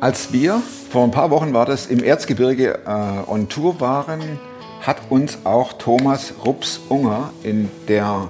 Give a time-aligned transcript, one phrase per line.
[0.00, 4.38] Als wir vor ein paar Wochen war das im Erzgebirge äh, on Tour waren,
[4.80, 8.28] hat uns auch Thomas Rups-Unger in der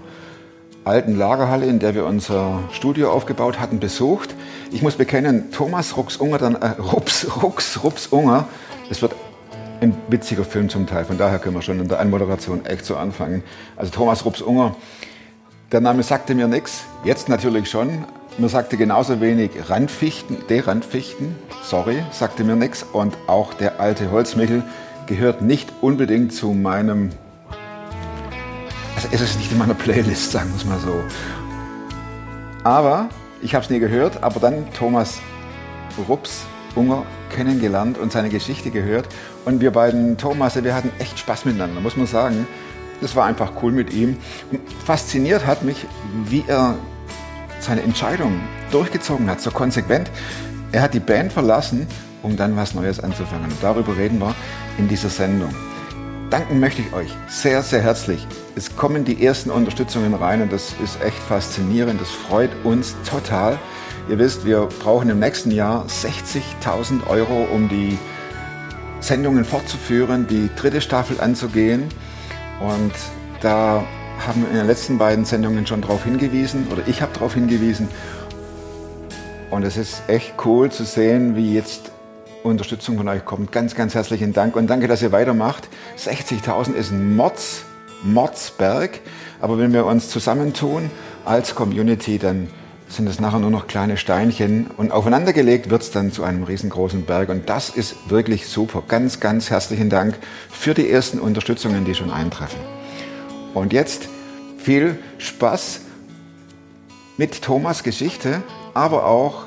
[0.85, 4.35] alten Lagerhalle, in der wir unser Studio aufgebaut hatten, besucht.
[4.73, 8.49] Ich muss bekennen, Thomas Rups-Unger, dann äh, Rups, Rups, Rups-Unger,
[8.91, 9.15] es wird
[9.81, 12.97] ein witziger Film zum Teil, von daher können wir schon in der Anmoderation echt so
[12.97, 13.45] anfangen.
[13.77, 14.75] Also Thomas Rups-Unger,
[15.73, 18.05] der Name sagte mir nichts, jetzt natürlich schon,
[18.39, 22.87] mir sagte genauso wenig Randfichten, der Randfichten, sorry, sagte mir nichts.
[22.93, 24.63] Und auch der alte Holzmichel
[25.07, 27.11] gehört nicht unbedingt zu meinem,
[28.97, 31.03] also es ist nicht in meiner Playlist, sagen wir es mal so.
[32.65, 33.09] Aber
[33.43, 35.21] ich habe es nie gehört, aber dann Thomas
[36.09, 39.07] Rups Unger kennengelernt und seine Geschichte gehört.
[39.45, 42.47] Und wir beiden Thomas, wir hatten echt Spaß miteinander, muss man sagen.
[43.01, 44.17] Das war einfach cool mit ihm.
[44.51, 45.87] Und fasziniert hat mich,
[46.25, 46.77] wie er
[47.61, 50.11] seine Entscheidung durchgezogen hat, so konsequent.
[50.73, 51.87] Er hat die Band verlassen,
[52.23, 53.51] um dann was Neues anzufangen.
[53.51, 54.35] Und darüber reden wir
[54.79, 55.55] in dieser Sendung.
[56.31, 58.27] Danken möchte ich euch sehr, sehr herzlich.
[58.55, 62.01] Es kommen die ersten Unterstützungen rein und das ist echt faszinierend.
[62.01, 63.59] Das freut uns total.
[64.11, 67.99] Ihr wisst, wir brauchen im nächsten Jahr 60.000 Euro, um die
[69.01, 71.89] Sendungen fortzuführen, die dritte Staffel anzugehen.
[72.61, 72.93] Und
[73.41, 73.85] da
[74.27, 77.89] haben in den letzten beiden Sendungen schon darauf hingewiesen, oder ich habe darauf hingewiesen.
[79.51, 81.93] Und es ist echt cool zu sehen, wie jetzt
[82.43, 83.53] Unterstützung von euch kommt.
[83.53, 85.69] Ganz, ganz herzlichen Dank und danke, dass ihr weitermacht.
[85.97, 87.65] 60.000 ist ein Mords,
[88.03, 89.01] Mordsberg,
[89.41, 90.91] aber wenn wir uns zusammentun
[91.25, 92.49] als Community, dann
[92.89, 97.05] sind es nachher nur noch kleine Steinchen und aufeinandergelegt wird es dann zu einem riesengroßen
[97.05, 98.83] Berg und das ist wirklich super.
[98.87, 100.19] Ganz, ganz herzlichen Dank
[100.51, 102.61] für die ersten Unterstützungen, die schon eintreffen.
[103.55, 104.09] Und jetzt
[104.59, 105.81] viel Spaß
[107.17, 108.43] mit Thomas Geschichte,
[108.75, 109.47] aber auch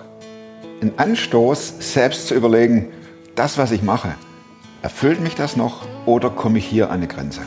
[0.81, 2.87] ein Anstoß, selbst zu überlegen,
[3.35, 4.15] das, was ich mache,
[4.81, 7.41] erfüllt mich das noch oder komme ich hier an eine Grenze?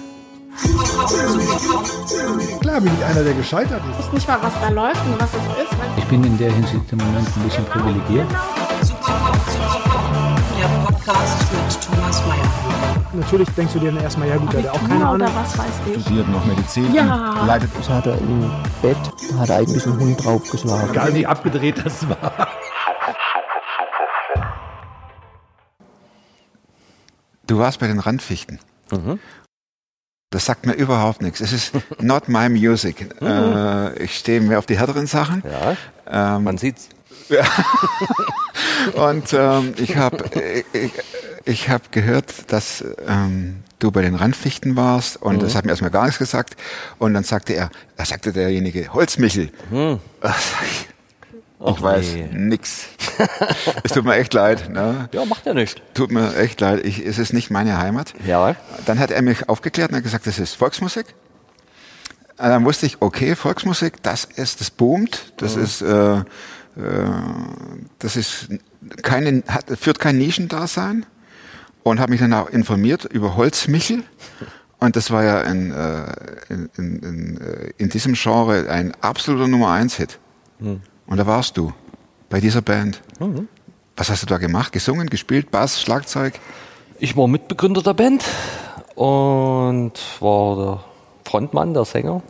[2.60, 3.98] Klar bin ich einer, der gescheitert ist.
[4.00, 5.72] Ich weiß nicht mal, was da läuft und was es ist.
[5.96, 8.26] Ich bin in der Hinsicht im Moment ein bisschen privilegiert.
[8.30, 8.38] Der
[10.86, 12.44] Podcast mit Thomas Mayer.
[13.14, 15.28] Natürlich denkst du dir dann erstmal, ja gut, der hat auch keine Ahnung.
[15.34, 16.02] was weiß ich.
[16.02, 17.40] Studiert noch Medizin Ja.
[17.40, 18.50] und leitet Das hat er im
[18.82, 18.96] Bett,
[19.38, 20.90] hat er eigentlich einen Hund draufgeschlagen.
[20.90, 22.48] Egal wie abgedreht das war.
[27.46, 28.58] Du warst bei den Randfichten.
[30.30, 31.40] Das sagt mir überhaupt nichts.
[31.40, 33.08] Es ist not my music.
[33.22, 35.42] Äh, ich stehe mehr auf die härteren Sachen.
[36.06, 36.88] Ja, Ähm, man sieht's.
[38.94, 40.24] und ähm, ich habe
[40.72, 40.92] ich,
[41.44, 45.90] ich hab gehört, dass ähm, du bei den Randfichten warst und das hat mir erstmal
[45.90, 46.56] gar nichts gesagt.
[46.98, 49.50] Und dann sagte er, da sagte derjenige, Holzmichel.
[50.20, 50.40] Ach,
[51.64, 52.28] sag ich, weiß nee.
[52.32, 52.86] nix.
[53.82, 54.68] es tut mir echt leid.
[54.70, 55.08] Ne?
[55.12, 55.76] Ja, macht ja nichts.
[55.94, 56.84] Tut mir echt leid.
[56.84, 58.14] Ich, es ist nicht meine Heimat.
[58.26, 58.56] Ja.
[58.86, 61.06] Dann hat er mich aufgeklärt und hat gesagt, das ist Volksmusik.
[62.36, 66.22] Und dann wusste ich, okay, Volksmusik, das ist, das boomt, das ist, äh, äh,
[68.00, 68.48] das ist
[69.02, 71.06] keine, hat, führt kein Nischendasein
[71.84, 74.02] und habe mich dann auch informiert über Holzmichel.
[74.80, 76.12] Und das war ja in, äh,
[76.48, 80.18] in, in, in, äh, in diesem Genre ein absoluter Nummer eins Hit.
[81.06, 81.72] Und da warst du
[82.30, 83.02] bei dieser Band.
[83.96, 84.72] Was hast du da gemacht?
[84.72, 86.34] Gesungen, gespielt, Bass, Schlagzeug?
[86.98, 88.24] Ich war Mitbegründer der Band
[88.94, 90.84] und war der
[91.24, 92.22] Frontmann, der Sänger.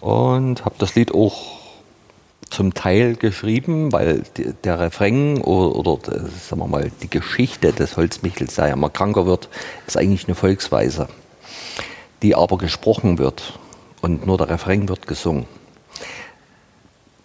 [0.00, 1.58] Und habe das Lied auch
[2.50, 4.22] zum Teil geschrieben, weil
[4.64, 8.90] der Refrain oder, oder äh, sagen wir mal, die Geschichte des Holzmichels, der ja immer
[8.90, 9.48] kranker wird,
[9.86, 11.08] ist eigentlich eine Volksweise,
[12.22, 13.58] die aber gesprochen wird
[14.00, 15.46] und nur der Refrain wird gesungen.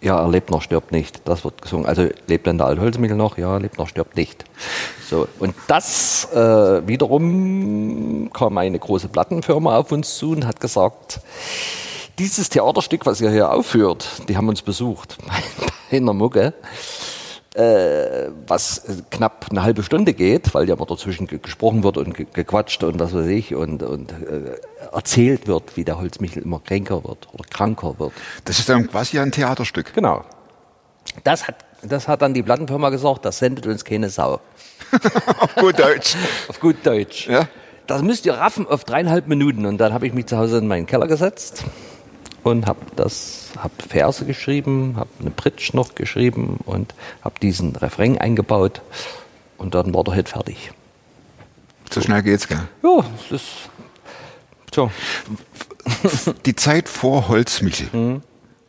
[0.04, 1.26] Ja, er lebt noch, stirbt nicht.
[1.26, 1.86] Das wird gesungen.
[1.86, 3.38] Also lebt denn der Altholzmichel noch?
[3.38, 4.44] Ja, lebt noch, stirbt nicht.
[5.08, 11.20] So, und das äh, wiederum kam eine große Plattenfirma auf uns zu und hat gesagt,
[12.18, 15.16] dieses Theaterstück, was ihr hier aufführt, die haben uns besucht
[15.90, 16.52] bei einer Mucke,
[17.54, 21.96] äh, was äh, knapp eine halbe Stunde geht, weil ja immer dazwischen ge- gesprochen wird
[21.96, 24.58] und ge gequatscht und was weiß ich und, und äh,
[24.92, 28.12] erzählt wird, wie der Holzmichel immer kränker wird oder kranker wird.
[28.44, 29.94] Das ist dann quasi ein Theaterstück.
[29.94, 30.24] Genau.
[31.22, 34.40] Das hat, das hat dann die Plattenfirma gesagt, das sendet uns keine Sau.
[35.38, 36.16] Auf gut Deutsch.
[36.48, 37.28] Auf gut Deutsch.
[37.28, 37.46] Ja.
[37.86, 39.66] Das müsst ihr raffen auf dreieinhalb Minuten.
[39.66, 41.62] Und dann habe ich mich zu Hause in meinen Keller gesetzt
[42.44, 48.18] und habe das, habe Verse geschrieben, habe eine Bridge noch geschrieben und habe diesen Refrain
[48.18, 48.82] eingebaut.
[49.58, 50.72] Und dann war der Hit fertig.
[51.90, 52.68] So schnell geht's, gell?
[52.82, 53.70] Ja, das ist
[54.72, 54.90] so.
[56.46, 58.20] Die Zeit vor Holzmichel.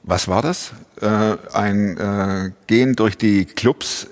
[0.03, 0.71] Was war das?
[1.01, 4.07] Äh, ein äh, Gehen durch die Clubs,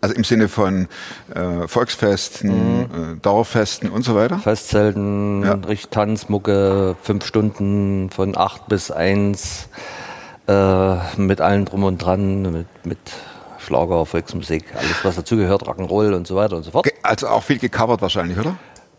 [0.00, 0.88] also im Sinne von
[1.34, 2.84] äh, Volksfesten, Mhm.
[2.84, 4.38] äh, Dorffesten und so weiter?
[4.38, 5.52] Festzelten, Ja.
[5.54, 9.68] richtig Tanzmucke, fünf Stunden von acht bis eins,
[10.48, 12.98] äh, mit allem drum und dran, mit, mit
[13.58, 16.88] Schlager, Volksmusik, alles was dazugehört, Rock'n'Roll und so weiter und so fort.
[17.02, 18.56] Also auch viel gecovert wahrscheinlich, oder?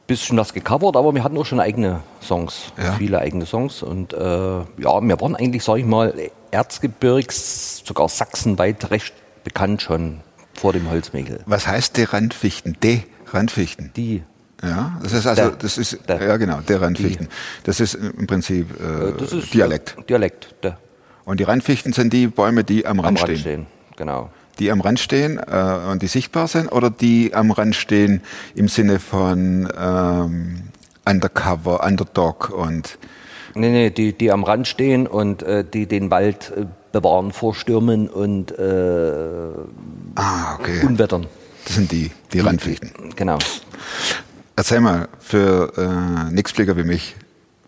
[0.07, 2.91] Bisschen was gecovert, aber wir hatten auch schon eigene Songs, Ja.
[2.93, 6.13] viele eigene Songs und äh, ja, wir waren eigentlich, sag ich mal,
[6.51, 9.13] Erzgebirgs, sogar sachsenweit recht
[9.43, 10.21] bekannt schon
[10.53, 11.39] vor dem Holzmäkel.
[11.45, 12.77] Was heißt der Randfichten?
[12.83, 13.01] De
[13.33, 13.91] Randfichten.
[13.95, 14.23] Die,
[14.63, 16.21] Ja, das ist also, das ist, Der.
[16.21, 17.27] ja genau, der Randfichten.
[17.63, 19.95] Das ist im Prinzip äh, das ist Dialekt.
[19.99, 20.77] Äh, Dialekt, der,
[21.25, 23.39] Und die Randfichten sind die Bäume, die am am Rand Rand stehen.
[23.39, 23.65] stehen,
[23.95, 24.29] genau.
[24.59, 28.21] Die am Rand stehen äh, und die sichtbar sind oder die am Rand stehen
[28.53, 30.63] im Sinne von ähm,
[31.07, 32.99] Undercover, Underdog und
[33.53, 37.55] Nee, nee, die, die am Rand stehen und äh, die den Wald äh, bewahren vor
[37.55, 39.51] Stürmen und äh,
[40.15, 40.85] ah, okay.
[40.85, 41.27] Unwettern.
[41.65, 42.91] Das sind die, die Randfichten.
[43.15, 43.37] Genau.
[44.55, 47.15] Erzähl mal, für äh, Nixblicker wie mich,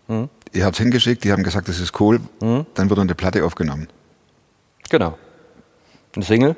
[0.08, 0.28] Hm?
[0.52, 3.88] ihr habt hingeschickt, die haben gesagt, das ist cool, dann wird eine Platte aufgenommen.
[4.90, 5.16] Genau.
[6.14, 6.56] Eine Single.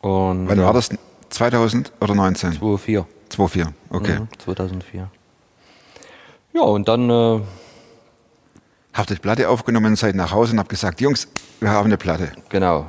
[0.00, 0.90] Und Wann war das?
[1.30, 2.52] 2000 oder 19?
[2.52, 3.06] 2004.
[3.28, 4.20] 2004, okay.
[4.20, 5.10] Mhm, 2004.
[6.54, 7.40] Ja, und dann, äh,
[8.96, 11.28] Habt ihr Platte aufgenommen, seid nach Hause und habt gesagt, Jungs,
[11.60, 12.32] wir haben eine Platte.
[12.48, 12.86] genau.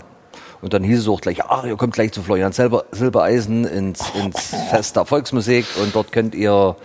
[0.62, 4.02] Und dann hieß es auch gleich, ach, ihr kommt gleich zu Florian Silber, Silbereisen ins,
[4.16, 6.76] ins Fest der Volksmusik und dort könnt ihr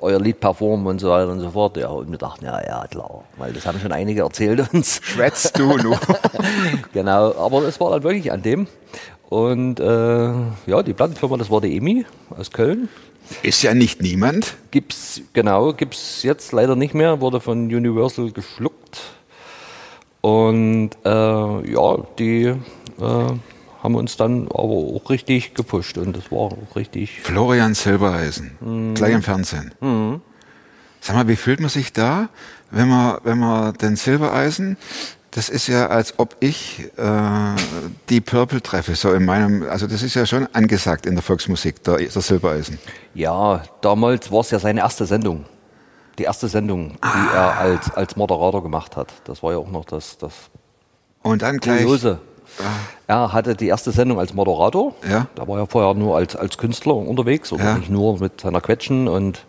[0.00, 1.76] euer Lied performen und so weiter und so fort.
[1.78, 5.00] Ja, und wir dachten, ja, ja, klar, weil das haben schon einige erzählt uns.
[5.02, 5.98] Schwätzt du nur.
[6.92, 8.68] Genau, aber es war dann wirklich an dem.
[9.28, 10.32] Und äh,
[10.66, 12.88] ja, die Plattenfirma, das war die EMI aus Köln.
[13.42, 14.54] Ist ja nicht niemand.
[14.70, 19.00] Gibt's, genau, gibt's jetzt leider nicht mehr, wurde von Universal geschluckt.
[20.20, 21.08] Und äh,
[21.72, 22.54] ja, die äh,
[22.98, 27.20] haben uns dann aber auch richtig gepusht und das war auch richtig.
[27.20, 28.94] Florian Silbereisen, Mhm.
[28.94, 29.72] gleich im Fernsehen.
[31.00, 32.28] Sag mal, wie fühlt man sich da,
[32.72, 34.76] wenn man, wenn man den Silbereisen,
[35.36, 37.02] das ist ja, als ob ich äh,
[38.08, 41.84] die Purple treffe, so in meinem, also das ist ja schon angesagt in der Volksmusik,
[41.84, 42.78] der, der Silbereisen.
[43.12, 45.44] Ja, damals war es ja seine erste Sendung.
[46.18, 49.12] Die erste Sendung, die er als, als Moderator gemacht hat.
[49.24, 50.32] Das war ja auch noch das, das
[51.22, 52.18] Und dann gleich, Kuriose.
[53.06, 54.94] Er hatte die erste Sendung als Moderator.
[55.06, 55.26] Ja.
[55.34, 57.76] Da war er vorher nur als, als Künstler unterwegs und Ja.
[57.76, 59.44] nicht nur mit seiner Quetschen und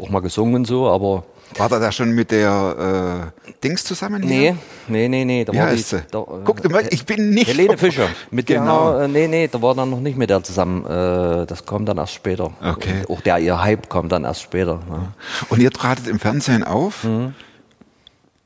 [0.00, 1.22] auch mal gesungen und so, aber
[1.56, 4.52] war er da schon mit der äh, Dings zusammen hier?
[4.88, 5.44] nee, nee, nee, nee.
[5.44, 6.02] Da Wie war heißt die, sie?
[6.10, 7.48] Da, äh, Guck mal, ich bin nicht...
[7.48, 8.08] Helene Fischer.
[8.30, 8.92] Mit Genau.
[8.96, 10.84] der, äh, nee, nee, da war dann noch nicht mit der zusammen.
[10.86, 12.52] Äh, das kommt dann erst später.
[12.64, 13.02] Okay.
[13.06, 14.80] Und auch der, ihr Hype kommt dann erst später.
[14.88, 15.12] Ja,
[15.48, 17.04] Und ihr tratet im Fernsehen auf?
[17.04, 17.34] Mhm.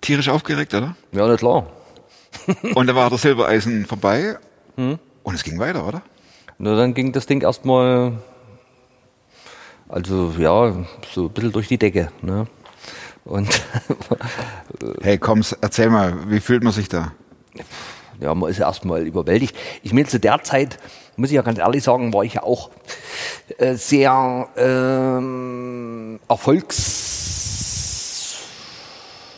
[0.01, 0.97] Tierisch aufgeregt, oder?
[1.13, 1.67] ja na klar.
[2.75, 4.37] Und da war der Silbereisen vorbei
[4.77, 4.99] Mhm.
[5.23, 6.03] und es ging weiter, oder?
[6.59, 8.13] Na, dann ging das Ding erstmal,
[9.89, 10.75] also ja,
[11.15, 12.11] so ein bisschen durch die Decke.
[12.23, 12.47] Ne?
[13.25, 13.49] Und
[15.03, 17.13] Hey, komm, erzähl mal, wie fühlt man sich da?
[18.21, 19.57] ja, man ist erstmal überwältigt.
[19.83, 20.79] Ich meine, zu der Zeit,
[21.17, 22.71] muss ich ja ganz ehrlich sagen, war ich ja auch
[23.59, 27.15] äh, sehr ähm, erfolgs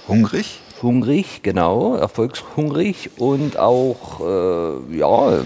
[0.08, 0.60] Hungrig?
[0.82, 5.44] Hungrig, genau, erfolgshungrig und auch, äh, ja,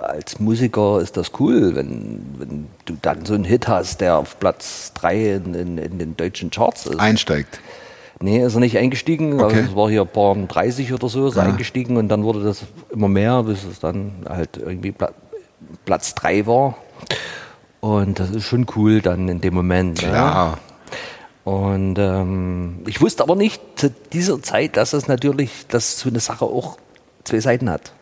[0.00, 4.38] als Musiker ist das cool, wenn, wenn du dann so einen Hit hast, der auf
[4.38, 6.98] Platz 3 in, in, in den deutschen Charts ist.
[6.98, 7.60] Einsteigt.
[8.22, 9.34] Nee, ist er nicht eingestiegen.
[9.34, 9.44] Okay.
[9.44, 12.42] Also es war hier ein paar 30 oder so, ist er eingestiegen und dann wurde
[12.42, 15.10] das immer mehr, bis es dann halt irgendwie Pla
[15.84, 16.74] Platz 3 war.
[17.80, 20.02] Und das ist schon cool dann in dem Moment.
[20.02, 20.08] Ne?
[20.08, 20.58] Ja.
[21.50, 26.20] Und ähm, ich wusste aber nicht zu dieser Zeit, dass es natürlich, dass so eine
[26.20, 26.78] Sache auch
[27.24, 27.92] zwei Seiten hat.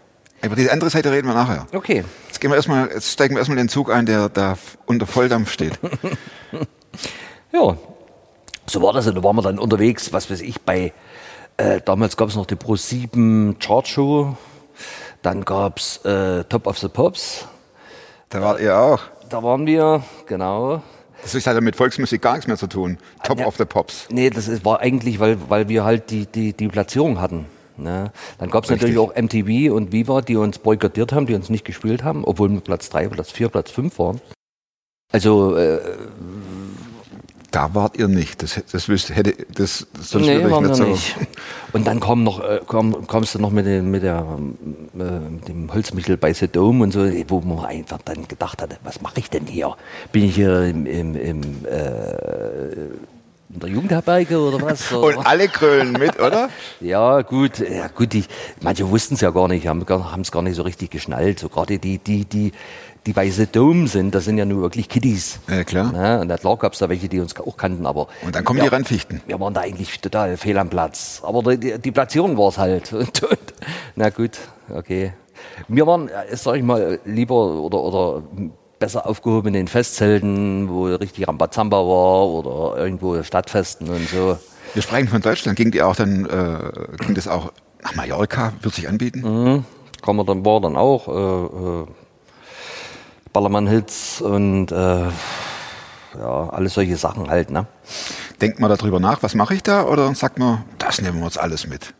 [0.42, 1.66] Über die andere Seite reden wir nachher.
[1.72, 2.04] Okay.
[2.26, 5.06] Jetzt, gehen wir erstmal, jetzt steigen wir erstmal in den Zug ein, der da unter
[5.06, 5.78] Volldampf steht.
[7.50, 7.78] Ja,
[8.66, 9.06] so war das.
[9.06, 10.92] Und da waren wir dann unterwegs, was weiß ich, bei,
[11.56, 14.36] äh, damals gab es noch die Pro 7 Chartshow,
[15.22, 17.46] dann gab es äh, Top of the Pops,
[18.28, 19.00] Da wart ihr auch.
[19.30, 20.82] da waren wir, genau.
[21.22, 22.98] Das ist- ja mit Volksmusik gar nichts mehr zu tun.
[23.24, 23.46] Top Ja.
[23.46, 24.06] of the Pops.
[24.10, 27.46] Nee, das ist, war eigentlich, weil, weil wir halt die, die, die Platzierung hatten.
[27.76, 28.12] Ne?
[28.38, 31.64] Dann gab es natürlich auch MTV und Viva, die uns boykottiert haben, die uns nicht
[31.64, 34.20] gespielt haben, obwohl wir Platz 3, Platz 4, Platz 5 waren.
[35.12, 35.78] Also, äh,
[37.58, 38.40] Da wart ihr nicht.
[38.44, 40.90] Das, das wüsste, hätte, das, sonst nee, würde ich waren nicht wir so.
[40.92, 41.16] nicht.
[41.72, 44.24] Und dann komm noch, äh, komm, kommst du noch mit, dem, mit, der,
[44.96, 48.78] äh, mit dem Holzmichel bei The Dome und so, wo man einfach dann gedacht hat,
[48.84, 49.74] was mache ich denn hier?
[50.12, 52.90] Bin ich hier im, im, im äh,
[53.50, 54.92] in der Jugendherberge oder was?
[54.92, 56.50] Und alle krölen mit, oder?
[56.80, 58.24] Ja, gut, ja, gut, die,
[58.60, 59.84] manche wussten es ja gar nicht, haben
[60.20, 61.40] es gar nicht so richtig geschnallt.
[61.40, 62.52] So gerade die, die, die,
[63.08, 65.40] die bei The Dome sind, das sind ja nur wirklich Kiddies.
[65.48, 65.92] Ja, klar.
[65.92, 66.20] Ne?
[66.20, 68.08] Und klar gab es da welche, die uns auch kannten, aber.
[68.22, 69.22] Und dann kommen ja, die Randfichten.
[69.26, 71.22] Wir waren da eigentlich total fehl am Platz.
[71.24, 72.92] Aber die, die Platzierung war es halt.
[72.98, 73.38] Und, und,
[73.96, 74.32] na gut,
[74.74, 75.14] okay.
[75.68, 78.22] Wir waren, äh, sag ich mal, lieber oder, oder
[78.78, 84.38] besser aufgehoben in den Festzelten, wo richtig Rambazamba war oder irgendwo Stadtfesten und so.
[84.74, 85.56] Wir sprechen von Deutschland.
[85.56, 88.52] Ging die auch dann, äh, ging das auch nach Mallorca?
[88.60, 89.20] Wird sich anbieten?
[89.22, 89.64] Mhm.
[90.02, 91.86] Kann man dann, war dann auch, äh, äh,
[93.32, 95.06] Ballermann-Hits und, äh,
[96.18, 97.66] ja, alles solche Sachen halt, ne?
[98.40, 99.84] Denkt man darüber nach, was mache ich da?
[99.84, 101.94] Oder sagt man, das nehmen wir uns alles mit?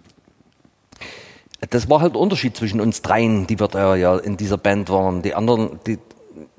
[1.71, 4.89] Das war halt der Unterschied zwischen uns dreien, die wir da ja in dieser Band
[4.91, 5.23] waren.
[5.23, 5.99] Die anderen, die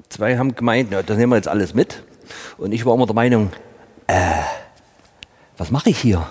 [0.09, 2.03] zwei haben gemeint, ja, das nehmen wir jetzt alles mit.
[2.57, 3.51] Und ich war immer der Meinung,
[4.07, 4.33] äh,
[5.57, 6.29] was mache ich hier?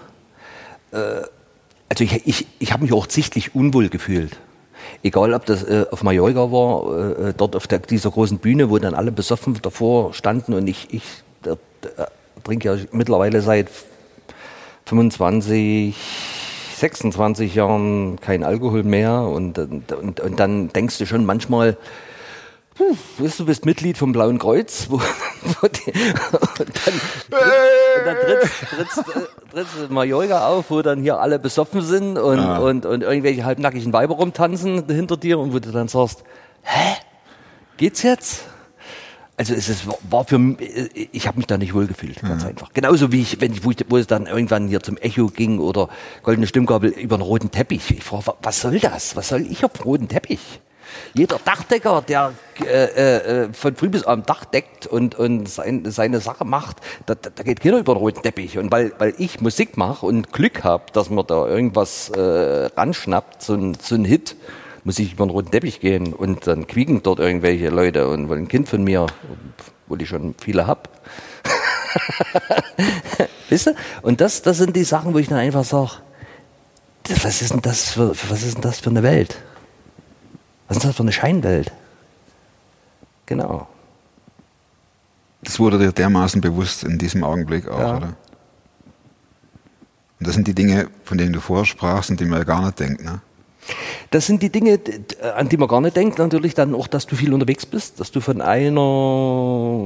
[0.92, 1.22] Äh,
[1.88, 4.36] also ich, ich, ich habe mich auch sichtlich unwohl gefühlt.
[5.02, 8.78] Egal, ob das äh, auf Mallorca war, äh, dort auf der, dieser großen Bühne, wo
[8.78, 11.02] dann alle besoffen davor standen und ich, ich
[11.44, 12.10] der, der,
[12.44, 13.68] trinke ja mittlerweile seit
[14.86, 15.94] 25,
[16.76, 21.76] 26 Jahren kein Alkohol mehr und, und, und, dann denkst du schon manchmal,
[22.74, 22.96] Puh,
[23.36, 25.00] du bist Mitglied vom Blauen Kreuz, wo,
[25.62, 25.80] und
[26.58, 26.94] dann,
[27.30, 29.04] und dann trittst, trittst,
[29.52, 32.58] trittst Mallorca auf, wo dann hier alle besoffen sind und, Ah.
[32.58, 36.24] und, und irgendwelche halbnackigen Weiber rumtanzen hinter dir und wo du dann sagst,
[36.62, 36.96] hä,
[37.76, 38.44] geht's jetzt?
[39.36, 40.58] Also es ist, war für mich,
[41.12, 42.72] ich habe mich da nicht wohlgefühlt, ganz einfach.
[42.72, 45.60] Genauso wie ich, wenn ich, wo, ich, wo es dann irgendwann hier zum Echo ging
[45.60, 45.88] oder
[46.24, 47.88] Goldene Stimmgabel über einen roten Teppich.
[47.92, 49.14] Ich frage, was soll das?
[49.14, 50.60] Was soll ich auf roten Teppich?
[51.14, 52.32] Jeder Dachdecker, der
[52.64, 57.14] äh, äh, von früh bis abend Dach deckt und, und sein, seine Sache macht, da,
[57.14, 58.58] da geht keiner über den roten Teppich.
[58.58, 62.20] Und weil, weil ich Musik mache und Glück habe, dass man da irgendwas äh,
[62.76, 64.36] ranschnappt, so ein, so ein Hit,
[64.84, 68.44] muss ich über den roten Teppich gehen und dann quieken dort irgendwelche Leute und wollen
[68.44, 69.06] ein Kind von mir,
[69.84, 70.88] obwohl ich schon viele hab.
[73.48, 73.74] Wisst ihr?
[74.02, 75.92] Und das, das sind die Sachen, wo ich dann einfach sage,
[77.22, 79.38] was ist denn das für, was ist denn das für eine Welt?
[80.68, 81.72] Was ist das für eine Scheinwelt?
[83.26, 83.66] Genau.
[85.42, 87.96] Das wurde dir dermaßen bewusst in diesem Augenblick auch, Ja.
[87.96, 88.06] oder?
[90.20, 92.62] Und das sind die Dinge, von denen du vorher sprachst und die man ja gar
[92.64, 93.20] nicht denkt, ne?
[94.10, 94.80] Das sind die Dinge,
[95.36, 96.18] an die man gar nicht denkt.
[96.18, 98.80] Natürlich dann auch, dass du viel unterwegs bist, dass du von einer,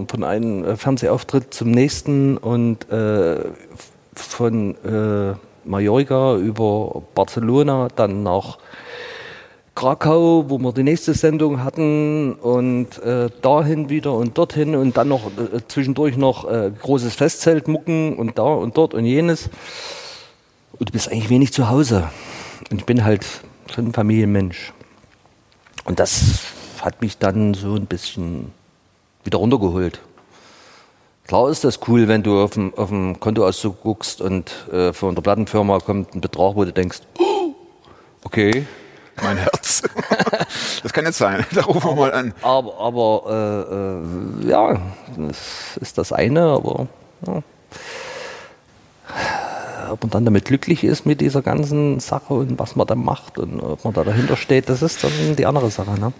[0.08, 3.40] von einem äh, Fernsehauftritt zum nächsten und äh,
[4.14, 5.34] von äh,
[5.64, 8.58] Mallorca über Barcelona dann nach
[9.74, 15.08] Krakau, wo wir die nächste Sendung hatten und äh, dahin wieder und dorthin und dann
[15.08, 19.48] noch äh, zwischendurch noch äh, großes Festzelt mucken und da und dort und jenes.
[20.78, 22.10] Und du bist eigentlich wenig zu Hause.
[22.70, 23.26] Und ich bin halt
[23.74, 24.72] schon ein Familienmensch.
[25.84, 26.40] Und das
[26.82, 28.52] hat mich dann so ein bisschen
[29.24, 30.00] wieder runtergeholt.
[31.26, 35.14] Klar ist das cool, wenn du auf dem, auf dem Kontoauszug guckst und äh, von
[35.14, 37.54] der Plattenfirma kommt ein Betrag, wo du denkst, oh,
[38.24, 38.66] okay,
[39.20, 39.82] Mein Herz.
[40.82, 41.44] das kann jetzt sein.
[41.54, 42.34] Da rufen wir mal an.
[42.42, 44.00] aber, aber
[44.42, 44.80] äh, äh, ja,
[45.16, 46.86] das ist das eine, aber
[47.26, 47.42] ja.
[49.90, 53.38] ob man dann damit glücklich ist mit dieser ganzen Sache und was man da macht
[53.38, 55.98] und ob man da dahinter steht, das ist dann die andere Sache.
[56.00, 56.12] Ne?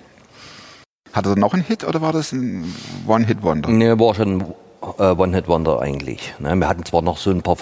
[1.12, 2.74] Hat er noch einen Hit oder war das ein
[3.06, 3.68] One-Hit-Wonder?
[3.70, 4.54] Ne, war schon
[4.98, 6.34] äh, One-Hit-Wonder eigentlich.
[6.38, 6.54] Ne?
[6.56, 7.56] Wir hatten zwar noch so ein paar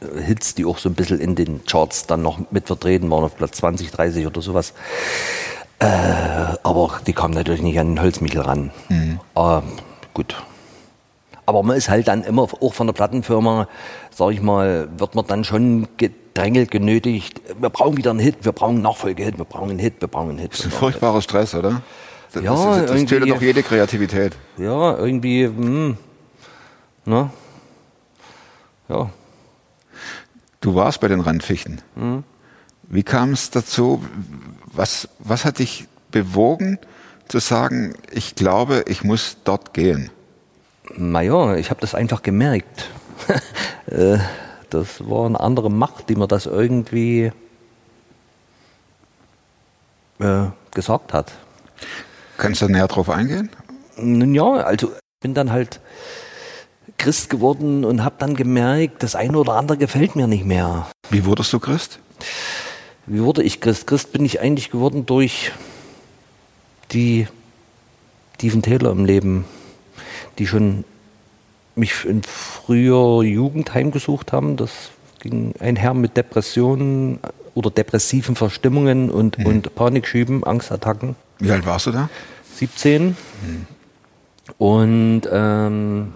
[0.00, 3.36] Folge-Hits, die auch so ein bisschen in den Charts dann noch mit vertreten waren, auf
[3.36, 4.72] Platz 20, 30 oder sowas.
[5.78, 5.86] Äh,
[6.62, 8.70] aber die kamen natürlich nicht an den Holzmichel ran.
[9.34, 9.62] Aber
[10.14, 10.36] gut.
[11.44, 13.66] Aber man ist halt dann immer auch von der Plattenfirma,
[14.10, 17.40] sag ich mal, wird man dann schon gedrängelt, genötigt.
[17.60, 20.30] Wir brauchen wieder einen Hit, wir brauchen einen Nachfolgehit, wir brauchen einen Hit, wir brauchen
[20.30, 20.52] einen Hit.
[20.52, 21.82] Das ist ein furchtbarer Stress, oder?
[22.32, 24.36] Das, Ja, das, das irgendwie- tötet doch jede Kreativität.
[24.56, 25.96] Ja, irgendwie, hm,
[27.04, 27.30] ne?
[28.88, 29.10] Ja.
[30.62, 31.82] Du warst bei den Randfichten.
[32.84, 34.02] Wie kam es dazu?
[34.66, 36.78] Was, was hat dich bewogen
[37.26, 40.10] zu sagen, ich glaube, ich muss dort gehen?
[40.96, 42.88] Naja, ich habe das einfach gemerkt.
[43.86, 44.18] Äh,
[44.70, 47.32] das war eine andere Macht, die mir das irgendwie
[50.20, 51.32] äh, gesagt hat.
[52.38, 53.50] Kannst du näher drauf eingehen?
[53.96, 55.80] Nun ja, also ich bin dann halt
[57.02, 60.86] Christ geworden und habe dann gemerkt, das eine oder andere gefällt mir nicht mehr.
[61.10, 61.98] Wie wurdest du Christ?
[63.06, 63.88] Wie wurde ich Christ?
[63.88, 65.50] Christ bin ich eigentlich geworden durch
[66.92, 67.26] die
[68.38, 69.44] tiefen Täler im Leben,
[70.38, 70.84] die schon
[71.74, 74.56] mich in früher Jugend heimgesucht haben.
[74.56, 74.70] Das
[75.18, 77.18] ging einher mit Depressionen
[77.54, 81.16] oder depressiven Verstimmungen und, und Panikschüben, Angstattacken.
[81.40, 82.08] Wie alt warst du da?
[82.54, 83.16] 17.
[84.58, 86.12] Und ähm,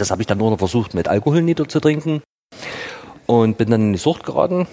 [0.00, 2.22] das habe ich dann nur noch versucht, mit Alkohol niederzutrinken.
[3.26, 4.66] Und bin dann in die Sucht geraten.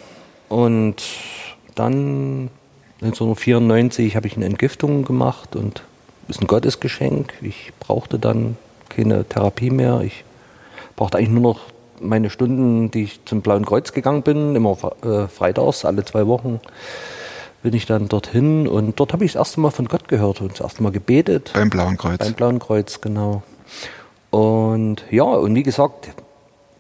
[0.50, 1.04] Und
[1.76, 2.50] dann
[3.02, 5.84] 1994 habe ich eine Entgiftung gemacht und
[6.28, 7.34] ist ein Gottesgeschenk.
[7.42, 8.58] Ich brauchte dann
[8.90, 10.02] keine Therapie mehr.
[10.02, 10.24] Ich
[10.96, 11.60] brauchte eigentlich nur noch
[12.00, 16.60] meine Stunden, die ich zum Blauen Kreuz gegangen bin, immer äh, freitags, alle zwei Wochen
[17.66, 20.52] bin ich dann dorthin und dort habe ich das erste Mal von Gott gehört und
[20.52, 21.50] das erste Mal gebetet.
[21.56, 22.20] Beim Blauen Kreuz.
[22.20, 23.42] Beim Blauen Kreuz, genau.
[24.36, 26.10] Und ja, und wie gesagt,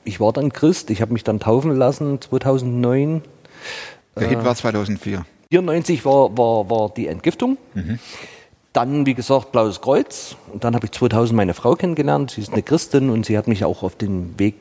[0.04, 3.22] ich war dann Christ, ich habe mich dann taufen lassen 2009.
[4.18, 4.30] Der Äh.
[4.30, 5.26] Hit war 2004.
[5.52, 7.58] 94 war, war, war die Entgiftung.
[8.74, 10.36] Dann, wie gesagt, Blaues Kreuz.
[10.52, 12.32] Und dann habe ich 2000 meine Frau kennengelernt.
[12.32, 14.56] Sie ist eine Christin und sie hat mich auch auf den Weg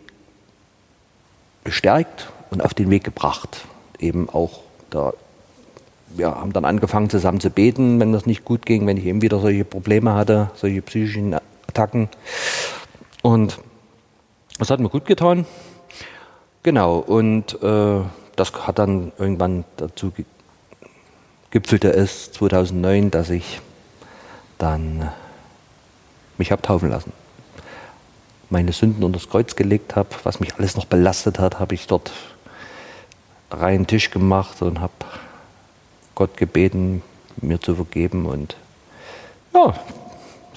[1.65, 3.67] bestärkt und auf den Weg gebracht.
[3.99, 4.61] Eben auch
[4.91, 5.15] da.
[6.11, 9.21] Wir haben dann angefangen zusammen zu beten, wenn das nicht gut ging, wenn ich eben
[9.21, 11.35] wieder solche Probleme hatte, solche psychischen
[11.67, 12.09] Attacken.
[13.25, 13.59] Und
[14.59, 15.47] das hat mir gut getan.
[16.63, 18.01] Genau, und äh,
[18.37, 20.27] das hat dann irgendwann dazu ge
[21.51, 23.63] gipfelte es 2009, dass ich
[24.59, 25.09] dann
[26.37, 27.15] mich habe taufen lassen.
[28.51, 31.87] Meine Sünden unter das Kreuz gelegt habe, was mich alles noch belastet hat, habe ich
[31.87, 32.13] dort
[33.51, 34.93] reinen Tisch gemacht und habe
[36.15, 37.03] Gott gebeten,
[37.41, 38.57] mir zu vergeben und
[39.55, 39.75] ja,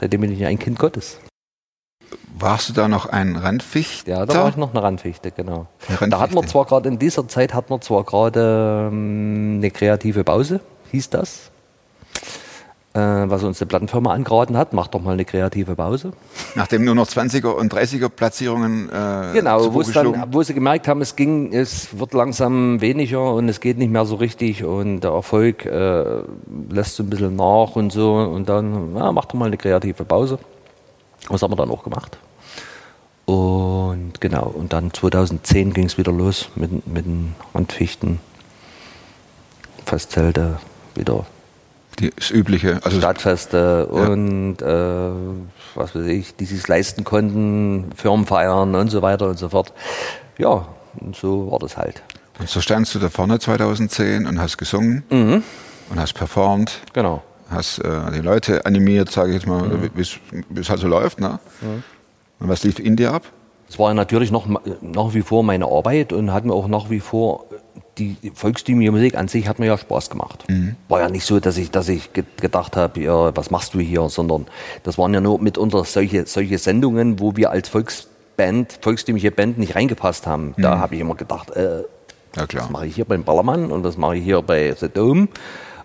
[0.02, 1.20] seitdem bin ich ein Kind Gottes.
[2.40, 4.12] Warst du da noch ein Randfichter?
[4.12, 5.66] Ja, da war ich noch eine Randfichte, genau.
[5.88, 6.48] Eine Da hat man Randfichte.
[6.52, 10.60] zwar gerade in dieser Zeit hat man zwar gerade ähm, eine kreative Pause,
[10.92, 11.50] hieß das.
[12.94, 16.14] Äh, was uns eine Plattenfirma angeraten hat, mach doch mal eine kreative Pause.
[16.56, 21.02] Nachdem nur noch 20er und 30er Platzierungen äh, Genau, wo, dann, wo sie gemerkt haben,
[21.02, 25.12] es ging, es wird langsam weniger und es geht nicht mehr so richtig und der
[25.12, 26.22] Erfolg äh,
[26.70, 30.04] lässt so ein bisschen nach und so und dann, ja, mach doch mal eine kreative
[30.06, 30.40] Pause.
[31.30, 32.18] Das haben wir dann auch gemacht.
[33.26, 38.20] Und genau, und dann 2010 ging es wieder los mit, mit den Randfichten,
[39.86, 40.60] Festzelte,
[40.96, 41.26] wieder
[42.00, 42.80] Die, das Übliche.
[42.84, 45.10] Also Stadtfeste und äh,
[45.76, 49.74] was weiß ich, die sich leisten konnten, Firmenfeiern und so weiter und so fort.
[50.38, 50.68] Ja,
[51.00, 52.02] und so war das halt.
[52.40, 55.44] Und so standst du da vorne 2010 und hast gesungen Mhm.
[55.90, 57.24] und hast performt, Genau.
[57.50, 59.90] Hast äh, die Leute animiert, sage ich jetzt mal, Mhm.
[59.96, 60.02] wie
[60.62, 61.20] es- halt so läuft.
[61.20, 61.40] Ne?
[62.40, 63.24] Und was lief in dir ab?
[63.70, 64.48] Es war natürlich noch,
[64.82, 67.46] nach wie vor meine Arbeit und hat mir auch nach wie vor
[67.98, 70.46] die volkstümliche Musik an sich hat mir ja Spaß gemacht.
[70.88, 73.80] War ja nicht so, dass ich, dass ich ge- gedacht habe, ja, was machst du
[73.80, 74.46] hier, sondern
[74.84, 79.76] das waren ja nur mitunter solche, solche Sendungen, wo wir als Volksband, volkstümliche Band nicht
[79.76, 80.54] reingepasst haben.
[80.60, 81.80] Da habe ich immer gedacht, äh,
[82.36, 85.28] Ja was mache ich hier beim Ballermann und was mache ich hier bei The Dome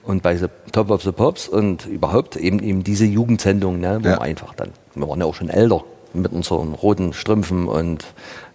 [0.05, 4.09] und bei The Top of the Pops und überhaupt eben, eben diese Jugendsendung, ne, wo
[4.09, 4.15] Ja.
[4.17, 5.83] wir einfach dann, wir waren ja auch schon älter,
[6.15, 8.05] mit unseren roten Strümpfen und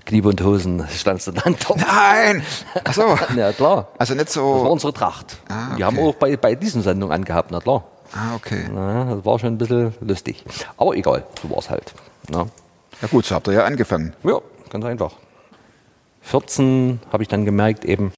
[0.06, 1.80] Kniebundhosen standst du dann dort.
[1.80, 2.44] Nein!
[2.84, 3.18] Ach so.
[3.36, 3.88] Ja, klar.
[3.98, 4.72] Also nicht Das war so.
[4.72, 5.38] unsere Tracht.
[5.50, 6.08] Ah, Die haben okay.
[6.10, 7.84] auch bei, bei diesen Sendungen angehabt, na klar.
[8.14, 8.70] Ah, okay.
[8.74, 10.46] Na, das war schon ein bisschen lustig.
[10.78, 11.94] Aber egal, so war es halt.
[12.30, 12.46] Na.
[13.02, 14.14] Ja gut, so habt ihr ja angefangen.
[14.24, 15.12] Ja, ganz einfach.
[16.22, 18.12] 14 habe ich dann gemerkt, eben,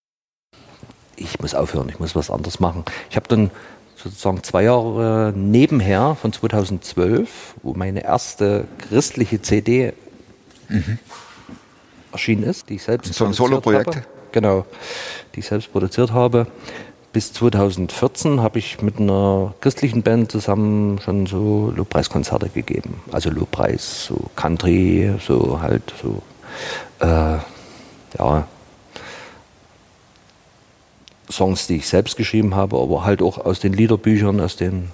[1.20, 2.84] ich muss aufhören, ich muss was anderes machen.
[3.10, 3.52] Ich habe dann
[3.96, 9.94] sozusagen zwei Jahre nebenher von 2012, wo meine erste christliche CD
[12.12, 13.96] erschienen ist, die ich selbst So ein produziert Soloprojekt?
[13.96, 14.06] habe.
[14.32, 14.66] Genau,
[15.36, 16.48] die ich selbst produziert habe.
[17.12, 23.02] Bis 2014 habe ich mit einer christlichen Band zusammen schon so Lobpreiskonzerte gegeben.
[23.12, 26.22] Also Lobpreis, so Country, so halt so,
[27.00, 27.38] äh,
[28.18, 28.48] ja,
[31.32, 34.92] Songs, die ich selbst geschrieben habe, aber halt auch aus den Liederbüchern, aus den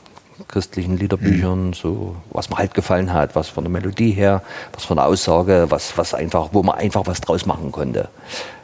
[0.47, 4.43] christlichen Liederbüchern, so was mir halt gefallen hat, was von der Melodie her,
[4.73, 8.09] was von der Aussage, was, was einfach, wo man einfach was draus machen konnte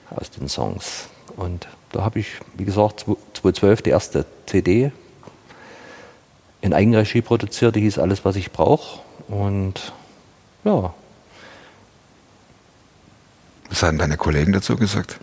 [0.10, 1.08] aus den Songs.
[1.38, 4.92] Und da habe ich, wie gesagt, 2012 die erste CD
[6.60, 9.00] in Eigenregie produziert, die hieß Alles, was ich brauche.
[9.28, 9.94] Und
[10.64, 10.94] ja,
[13.72, 15.18] Was haben deine Kollegen dazu gesagt?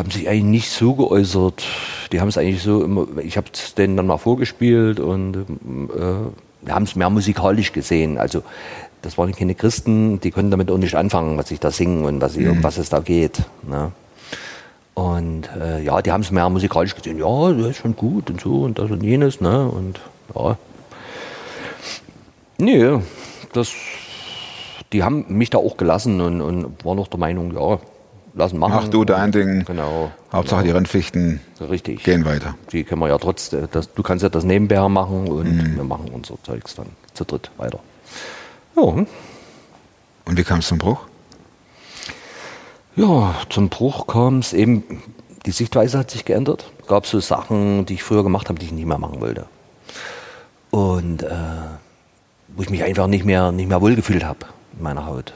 [0.00, 1.62] Haben sich eigentlich nicht so geäußert.
[2.10, 6.62] Die haben es eigentlich so immer, ich habe es denen dann mal vorgespielt und äh,
[6.62, 8.18] wir haben es mehr musikalisch gesehen.
[8.18, 8.42] Also
[9.02, 12.20] das waren keine Christen, die konnten damit auch nicht anfangen, was ich da singe und
[12.20, 13.42] was, ich, um was es da geht.
[13.62, 13.92] Ne?
[14.94, 17.18] Und äh, ja, die haben es mehr musikalisch gesehen.
[17.18, 19.40] Ja, das ist schon gut und so und das und jenes.
[19.40, 19.68] Ne?
[19.68, 20.00] Und
[20.34, 20.56] ja.
[22.58, 22.98] Nee,
[23.52, 23.72] das
[24.92, 27.78] die haben mich da auch gelassen und, und waren auch der Meinung, ja,
[28.34, 28.72] lassen machen.
[28.74, 29.64] Mach du dein Ding.
[29.64, 30.10] Genau.
[30.32, 32.04] Hauptsache die Rennfichten Richtig.
[32.04, 32.54] gehen weiter.
[32.72, 35.76] Die können wir ja trotzdem, das, du kannst ja das nebenbei machen und Mhm.
[35.76, 37.80] wir machen unser Zeugs dann zu dritt weiter.
[38.76, 39.06] Ja, Und
[40.26, 41.00] wie kam es zum Bruch?
[42.96, 45.02] ja zum Bruch kam es eben,
[45.46, 46.70] die Sichtweise hat sich geändert.
[46.86, 49.46] Gab so Sachen, die ich früher gemacht habe, die ich nie mehr machen wollte.
[50.70, 51.28] Und äh,
[52.48, 54.40] wo ich mich einfach nicht mehr, nicht mehr wohlgefühlt habe
[54.76, 55.32] in meiner Haut.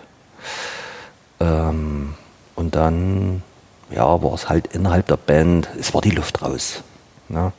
[1.41, 2.15] Ähm,
[2.55, 3.43] und dann
[3.91, 6.83] ja, war es halt innerhalb der Band, es war die Luft raus.
[7.29, 7.53] Ne?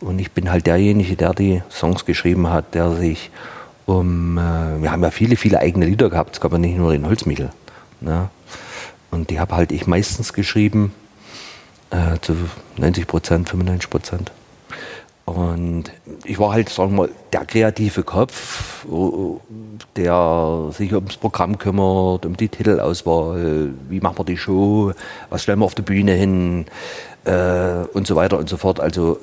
[0.00, 3.30] Und ich bin halt derjenige, der die Songs geschrieben hat, der sich
[3.86, 6.92] um, äh, wir haben ja viele, viele eigene Lieder gehabt, es gab ja nicht nur
[6.92, 7.50] den Holzmichel.
[8.00, 8.30] Ne?
[9.10, 10.92] Und die habe halt ich meistens geschrieben,
[11.90, 12.34] äh, zu
[12.76, 14.32] 90 Prozent, 95 Prozent.
[15.24, 15.84] Und
[16.24, 18.84] ich war halt, sagen wir mal, der kreative Kopf,
[19.96, 24.92] der sich ums Programm kümmert, um die Titelauswahl, wie machen wir die Show,
[25.30, 26.66] was stellen wir auf die Bühne hin
[27.24, 28.80] äh, und so weiter und so fort.
[28.80, 29.18] Also,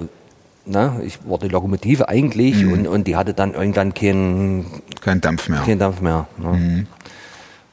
[0.66, 4.66] na, ich war die Lokomotive eigentlich und, und die hatte dann irgendwann keinen
[5.02, 5.62] Kein Dampf mehr.
[5.62, 6.28] keinen Dampf mehr.
[6.38, 6.88] Ne?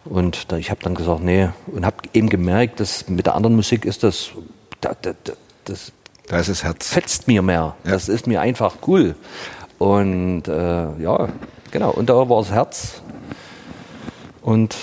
[0.05, 3.57] Und da, ich habe dann gesagt, nee, und habe eben gemerkt, dass mit der anderen
[3.57, 4.31] Musik ist das,
[4.81, 5.33] da, da, da,
[5.65, 5.93] das
[6.29, 6.89] Da ist das Herz.
[6.89, 7.75] fetzt mir mehr.
[7.85, 7.91] Ja.
[7.91, 9.15] Das ist mir einfach cool.
[9.79, 11.29] Und äh, ja,
[11.71, 11.91] genau.
[11.91, 13.03] Und da war das Herz.
[14.43, 14.77] Und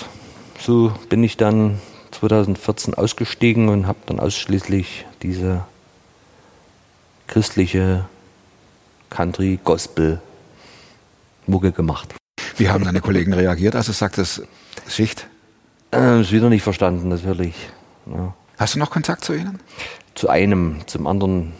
[0.58, 1.80] so bin ich dann
[2.12, 5.64] 2014 ausgestiegen und habe dann ausschließlich diese
[7.26, 8.06] christliche
[9.10, 10.20] Country Gospel
[11.46, 12.14] Mucke gemacht.
[12.56, 14.42] Wie haben deine Kollegen reagiert, als du sagtest,
[14.88, 15.26] Schicht?
[15.92, 17.54] Äh, ist wieder nicht verstanden, natürlich.
[18.06, 18.34] Ja.
[18.58, 19.60] Hast du noch Kontakt zu ihnen?
[20.14, 21.52] Zu einem, zum anderen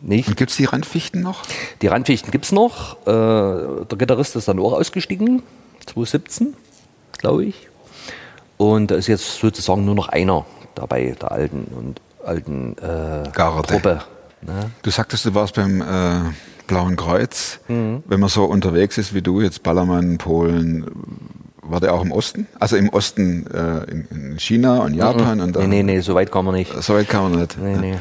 [0.00, 0.28] nicht.
[0.28, 1.42] Und gibt es die Randfichten noch?
[1.82, 2.96] Die Randfichten gibt es noch.
[3.06, 5.42] Äh, der Gitarrist ist dann auch ausgestiegen,
[5.86, 6.54] 2017,
[7.18, 7.68] glaube ich.
[8.56, 13.68] Und da ist jetzt sozusagen nur noch einer dabei, der alten und alten äh, Garde.
[13.68, 14.02] Truppe.
[14.42, 14.70] Ne?
[14.82, 16.32] Du sagtest, du warst beim äh,
[16.66, 17.60] Blauen Kreuz.
[17.68, 18.02] Mhm.
[18.06, 20.86] Wenn man so unterwegs ist wie du, jetzt Ballermann, Polen,
[21.70, 22.46] war der auch im Osten?
[22.58, 25.62] Also im Osten äh, in, in China und Japan und Mhm.
[25.62, 26.72] Nee, nee, nee, so weit kommen wir nicht.
[26.82, 27.58] So weit kann man nicht.
[27.58, 27.98] Nee, nee.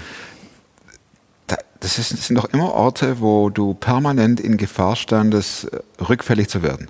[1.48, 5.80] Da, das, ist, das sind doch immer Orte, wo du permanent in Gefahr standest, äh,
[6.04, 6.90] rückfällig zu werden.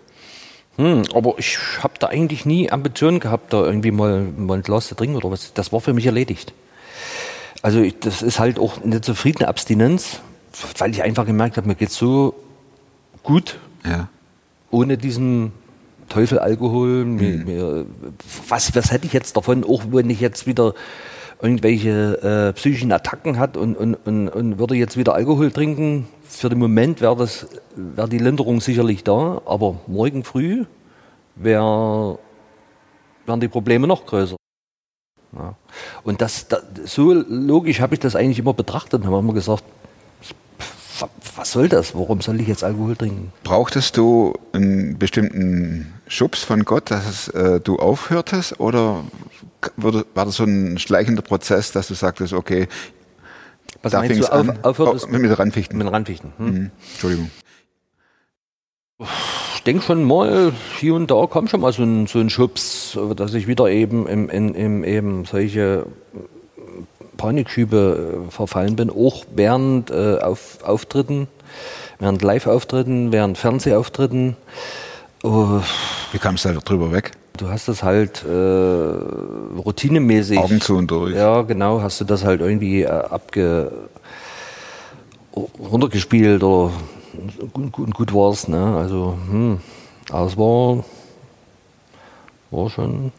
[0.77, 4.87] Hm, aber ich habe da eigentlich nie Ambitionen gehabt, da irgendwie mal, mal ein Glas
[4.87, 5.53] zu trinken oder was.
[5.53, 6.53] Das war für mich erledigt.
[7.63, 10.19] Also ich, das ist halt auch eine zufriedene Abstinenz,
[10.77, 12.35] weil ich einfach gemerkt habe, mir geht's so
[13.23, 14.07] gut Ja.
[14.69, 15.51] ohne diesen
[16.09, 17.05] Teufel Alkohol.
[17.05, 17.85] Mir, mir,
[18.47, 20.73] was, was hätte ich jetzt davon, auch wenn ich jetzt wieder
[21.41, 26.07] irgendwelche äh, psychischen Attacken hat und, und, und, und würde jetzt wieder Alkohol trinken?
[26.23, 30.65] Für den Moment wäre das wäre die Linderung sicherlich da, aber morgen früh
[31.35, 32.17] wär,
[33.25, 34.35] wären die Probleme noch größer.
[35.33, 35.55] Ja.
[36.03, 39.63] Und das, da, so logisch habe ich das eigentlich immer betrachtet und habe immer gesagt,
[41.35, 41.93] was soll das?
[41.95, 43.31] Warum soll ich jetzt Alkohol trinken?
[43.43, 48.59] Brauchtest du einen bestimmten Schubs von Gott, dass es, äh, du aufhörtest?
[48.59, 49.03] Oder
[49.77, 52.67] war das so ein schleichender Prozess, dass du sagtest, okay,
[53.81, 54.49] Was da fing du, es an?
[54.51, 55.77] auf, aufhört Oh, es mit, mit Randfichten.
[55.77, 56.33] mit den Randfichten?
[56.37, 56.45] Hm?
[56.45, 56.71] Mhm.
[56.91, 57.31] Entschuldigung.
[59.55, 62.97] Ich denke schon mal, hier und da kommt schon mal so ein, so ein Schubs,
[63.15, 65.85] dass ich wieder eben im, in, im eben solche
[67.17, 71.27] Panikschübe äh, verfallen bin, auch während äh, auf, Auftritten,
[71.99, 74.35] während Live-Auftritten, während Fernsehauftritten.
[75.23, 75.61] Oh,
[76.11, 77.11] Wie kamst du da drüber weg?
[77.37, 80.39] du hast das halt äh, routinemäßig.
[80.39, 81.15] Augen zu und durch.
[81.15, 83.71] Ja, genau, hast du das halt irgendwie äh, abge
[85.59, 86.71] runtergespielt oder
[87.53, 88.75] gut, gut, gut war's, ne?
[88.75, 89.59] Also, hm,
[90.09, 90.83] aber es war,
[92.51, 93.11] war schon.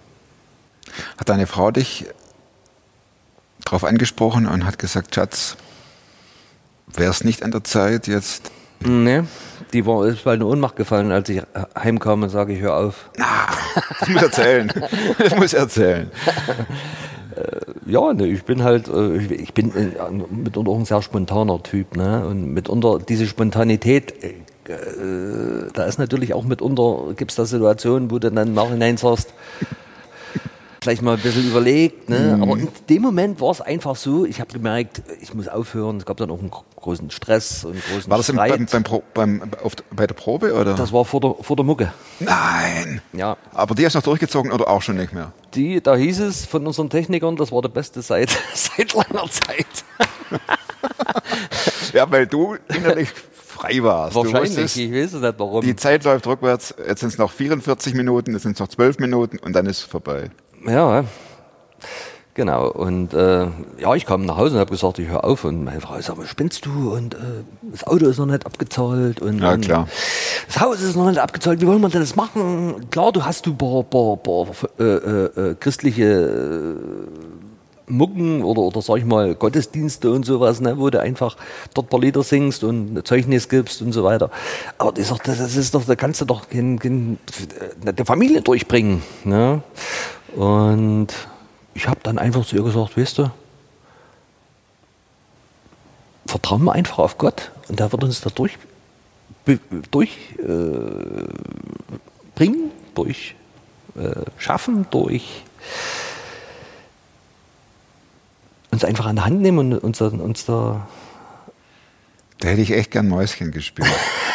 [1.17, 2.07] Hat deine Frau dich
[3.69, 5.57] darauf angesprochen und hat gesagt, Schatz,
[6.95, 8.51] wäre es nicht an der Zeit, jetzt
[8.81, 9.27] Ne,
[9.73, 11.43] die war ist bald in Ohnmacht gefallen, als ich
[11.77, 13.11] heimkam und sage, ich hör auf.
[13.99, 14.73] Das muss erzählen.
[15.19, 16.11] Das muss erzählen.
[17.87, 19.91] Ja, ne, ich bin halt, äh, ich- ich bin äh,
[20.31, 22.25] mitunter auch ein sehr spontaner Typ, ne?
[22.27, 24.35] Und mitunter diese Spontanität, äh,
[24.73, 28.97] äh, da ist natürlich auch mitunter, gibt es da Situationen, wo du dann im Nachhinein
[28.97, 29.33] sagst,
[30.83, 32.35] vielleicht mal ein bisschen überlegt, ne?
[32.37, 32.43] Mhm.
[32.43, 35.97] Aber in dem Moment war es einfach so, ich habe gemerkt, ich muss aufhören.
[35.99, 38.51] Es gab dann auch einen gro- großen Stress und einen großen War das Streit.
[38.53, 40.55] beim, beim, Pro- beim, auf, bei der Probe?
[40.55, 40.75] Oder?
[40.75, 41.93] das war vor der, vor der Mucke.
[42.21, 43.01] Nein!
[43.13, 43.37] Ja.
[43.53, 45.33] Aber die hast du noch durchgezogen oder auch schon nicht mehr?
[45.55, 49.67] Die, da hieß es von unseren Technikern, das war der beste seit, seit langer Zeit.
[51.93, 54.15] Ja, weil du innerlich frei warst.
[54.15, 55.63] Wahrscheinlich, wusstest, ich weiß es nicht warum.
[55.63, 58.99] die Zeit läuft rückwärts, jetzt sind es noch 44 Minuten, jetzt sind es noch 12
[58.99, 60.31] Minuten und dann ist es vorbei.
[60.67, 61.05] Ja,
[62.35, 62.71] genau.
[62.71, 63.47] Und äh,
[63.79, 65.45] ja, ich kam nach Hause und habe gesagt, ich höre auf.
[65.45, 66.95] Und meine Frau sagt, was spinnst du?
[66.95, 67.19] Und äh,
[67.71, 69.21] das Auto ist noch nicht abgezahlt.
[69.21, 69.89] Und, Ja, klar.
[70.47, 71.61] Das Haus ist noch nicht abgezahlt.
[71.61, 72.89] Wie wollen wir denn das machen?
[72.91, 74.47] Klar, du hast du paar, paar, paar
[74.79, 80.79] äh, äh, äh, christliche äh, Mucken oder, oder sag ich mal Gottesdienste und sowas, ne,
[80.79, 81.37] wo du einfach
[81.75, 84.31] dort ein paar Lieder singst und ein Zeugnis gibst und so weiter.
[84.77, 87.19] Aber das ist doch, das ist doch, da kannst du doch kein, kein,
[87.83, 89.03] der Familie durchbringen.
[89.25, 89.63] Ne?
[90.39, 91.09] Und
[91.75, 93.31] ich habe dann einfach zu ihr gesagt, weißt du,
[96.27, 98.57] vertrauen wir einfach auf Gott und der wird uns da durch,
[99.45, 99.59] be-
[99.91, 101.27] durch äh,
[102.37, 103.35] bringen, durch
[103.97, 105.43] äh, schaffen, durch
[108.71, 110.87] uns einfach an der Hand nehmen und uns, da- uns da
[112.39, 113.89] Da hätte ich echt gern Mäuschen gespielt.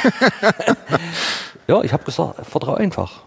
[1.67, 3.21] ja, ich habe gesagt, vertraue einfach.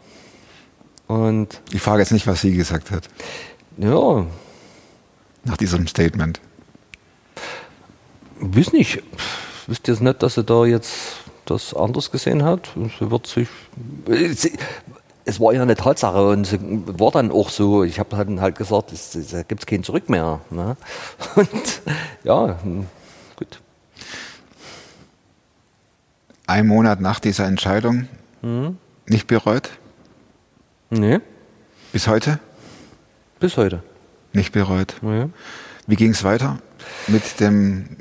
[1.07, 3.09] Und Ich frage jetzt nicht, was sie gesagt hat
[3.77, 4.27] ja,
[5.45, 6.41] nach diesem Statement.
[8.41, 9.03] weiß nicht,
[9.67, 12.71] wisst ihr es nicht, dass sie da jetzt das anders gesehen hat?
[12.99, 13.49] Sie wird sich.
[14.35, 14.53] Sie,
[15.25, 17.85] es war ja eine Tatsache und sie war dann auch so.
[17.85, 20.41] Ich habe dann halt gesagt, es, es, da gibt es kein Zurück mehr.
[20.51, 20.77] Ne?
[21.35, 21.83] Und
[22.23, 22.87] ja, hm,
[23.35, 23.61] gut.
[26.47, 28.09] Ein Monat nach dieser Entscheidung
[29.07, 29.71] nicht bereut?
[30.91, 31.21] Nee,
[31.93, 32.39] Bis heute?
[33.41, 33.83] bis heute.
[34.33, 34.97] Nicht bereut.
[35.03, 35.27] Nee.
[35.87, 36.59] Wie ging es weiter
[37.07, 37.97] mit dem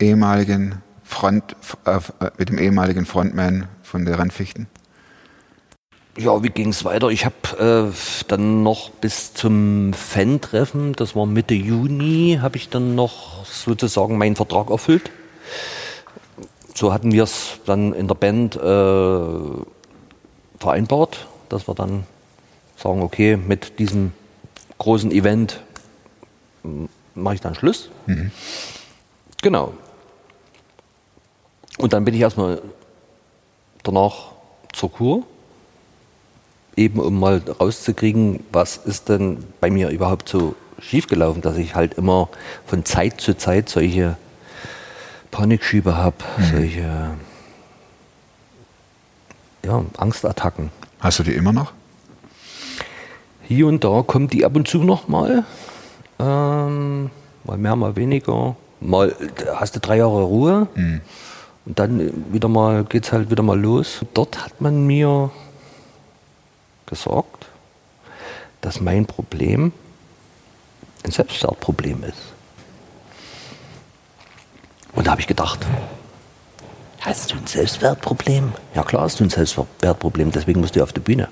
[0.00, 1.98] ehemaligen Front, äh,
[2.38, 4.66] mit dem ehemaligen Frontman von der Randfichten?
[6.18, 7.08] Ja, wie ging es weiter?
[7.08, 12.94] Ich habe äh, dann noch bis zum Fan-Treffen, das war Mitte Juni, habe ich dann
[12.94, 15.10] noch sozusagen meinen Vertrag erfüllt.
[16.74, 19.66] So hatten wir es dann in der Band äh,
[20.58, 22.04] vereinbart, dass wir dann
[22.76, 24.12] sagen, okay, mit diesem
[24.78, 25.62] großen Event
[27.14, 27.90] mache ich dann Schluss.
[29.42, 29.72] Genau.
[31.78, 32.60] Und dann bin ich erstmal
[33.82, 34.32] danach
[34.72, 35.22] zur Kur
[36.76, 41.94] eben um mal rauszukriegen, was ist denn bei mir überhaupt so schiefgelaufen, dass ich halt
[41.94, 42.28] immer
[42.66, 44.16] von Zeit zu Zeit solche
[45.30, 46.16] Panikschübe habe,
[46.50, 47.14] solche
[49.66, 50.70] ja, Angstattacken.
[51.00, 51.72] Hast du die immer noch?
[53.42, 55.44] Hier und da kommt die ab und zu noch mal.
[56.18, 57.10] Ähm,
[57.44, 58.56] mal mehr, mal weniger.
[58.80, 59.14] Mal
[59.56, 60.68] hast du drei Jahre Ruhe
[61.64, 64.00] und dann wieder mal geht's halt wieder mal los.
[64.14, 65.30] Dort hat man mir
[66.84, 67.46] gesagt,
[68.60, 69.72] dass mein Problem
[71.04, 72.18] ein Selbstwertproblem ist.
[74.92, 75.60] Und da habe ich gedacht,
[77.06, 78.52] hast du ein Selbstwertproblem?
[78.74, 81.28] Ja klar hast du ein Selbstwertproblem, deswegen musst du auf die Bühne.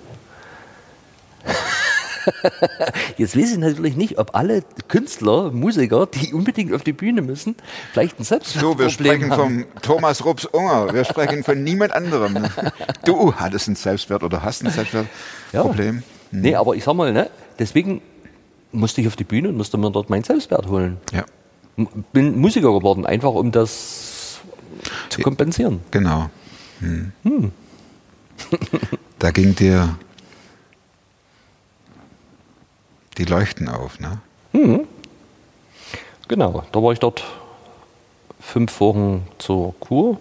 [3.18, 7.54] Jetzt weiß ich natürlich nicht, ob alle Künstler, Musiker, die unbedingt auf die Bühne müssen,
[7.92, 9.40] vielleicht ein So, wir Selbstwertproblem sprechen haben.
[9.40, 10.94] vom Thomas Rups Unger.
[10.94, 12.46] Wir sprechen von niemand anderem.
[13.04, 16.02] Du hattest ein Selbstwert oder hast ein Selbstwertproblem.
[16.30, 18.00] Nee, aber ich sag mal, ne, deswegen
[18.72, 20.96] musste ich auf die Bühne und musste mir dort meinen Selbstwert holen.
[21.12, 21.24] Ja,
[22.12, 24.13] Bin Musiker geworden, einfach um das
[25.08, 25.80] zu kompensieren.
[25.90, 26.30] genau.
[26.80, 27.12] Hm.
[29.18, 29.96] Da ging dir
[33.16, 34.18] die Leuchten auf, ne?
[36.28, 37.24] Genau, da war ich dort
[38.40, 40.18] fünf Wochen zur Kur.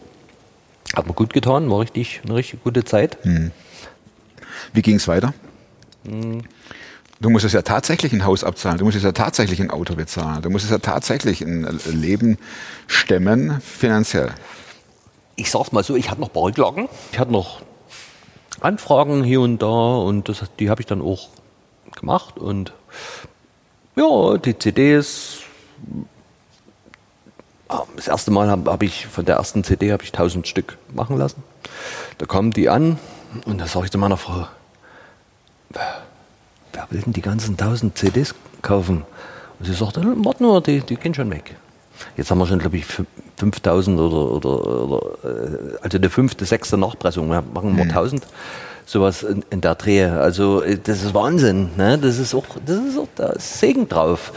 [0.96, 3.18] Hat mir gut getan, war richtig, eine richtig gute Zeit.
[4.74, 5.34] Wie ging es weiter?
[7.23, 10.49] Du musstest ja tatsächlich ein Haus abzahlen, du musstest ja tatsächlich ein Auto bezahlen, du
[10.49, 12.38] musstest ja tatsächlich ein Leben
[12.88, 14.33] stemmen, finanziell.
[15.38, 16.89] Ich sag's mal so, ich hatte noch ein paar Rücklagen.
[17.13, 17.62] Ich hatte noch
[18.59, 21.29] Anfragen hier und da und das, die habe ich dann auch
[21.95, 22.73] gemacht und
[23.95, 25.43] ja, die CDs.
[27.69, 30.77] ah, Das erste Mal habe hab ich von der ersten CD habe ich 1000 Stück
[30.93, 31.41] machen lassen.
[32.17, 32.99] Da kamen die an
[33.45, 34.45] und da sage ich zu meiner Frau,
[36.89, 39.04] wer, will denn die ganzen 1000 CDs kaufen?
[39.60, 41.56] Und sie sagte, warte nur, die, die gehen schon weg.
[42.17, 43.06] Jetzt haben wir schon, glaube ich, fü-
[43.38, 47.30] 5000 oder, oder, oder äh, also eine fünfte, sechste Nachpressung.
[47.30, 48.24] Wir machen wir 1000.
[48.86, 50.19] Sowas in, in der Drehe.
[50.19, 51.69] Also äh, das ist Wahnsinn.
[51.78, 51.98] Ne?
[51.98, 54.34] Das ist auch, das ist auch da ist Segen drauf.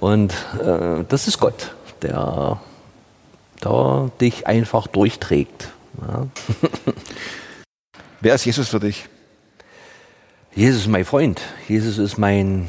[0.00, 2.60] Und äh, das ist Gott, der
[3.60, 5.68] da dich einfach durchträgt.
[6.06, 6.26] Ja?
[8.20, 9.08] Wer ist Jesus für dich?
[10.54, 11.40] Jesus ist mein Freund.
[11.68, 12.68] Jesus ist mein,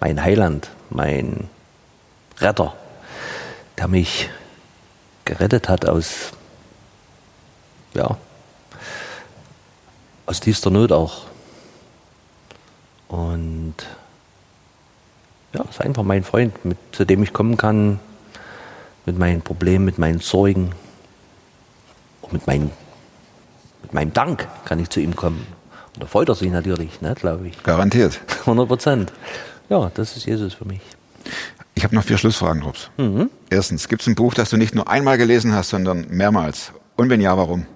[0.00, 1.48] mein Heiland, mein
[2.38, 2.74] Retter,
[3.78, 4.28] der mich
[5.24, 6.32] gerettet hat aus,
[7.94, 8.16] ja,
[10.26, 11.26] aus tiefster Not auch.
[13.06, 13.74] Und
[15.52, 18.00] ja, ist einfach mein Freund, mit, zu dem ich kommen kann,
[19.06, 20.72] mit meinen Problemen, mit meinen Sorgen,
[22.22, 22.72] auch mit, meinen,
[23.82, 25.57] mit meinem Dank kann ich zu ihm kommen.
[25.98, 27.62] Da freut er sich natürlich, ne, glaube ich.
[27.62, 28.20] Garantiert.
[28.40, 29.12] 100 Prozent.
[29.68, 30.80] Ja, das ist Jesus für mich.
[31.74, 32.90] Ich habe noch vier Schlussfragen, Rups.
[33.50, 36.72] Erstens, gibt es ein Buch, das du nicht nur einmal gelesen hast, sondern mehrmals?
[36.96, 37.66] Und wenn ja, warum?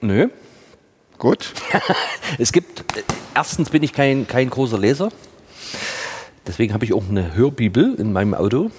[0.00, 0.28] Nö.
[1.18, 1.52] Gut.
[2.38, 2.84] Es gibt,
[3.34, 5.08] erstens bin ich kein, kein großer Leser.
[6.46, 8.70] Deswegen habe ich auch eine Hörbibel in meinem Auto.